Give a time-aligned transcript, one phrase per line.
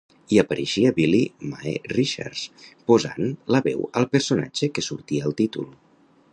[0.35, 2.41] Hi apareixia Billie Mae Richards
[2.89, 5.73] posant la veu al personatge que sortia al títol.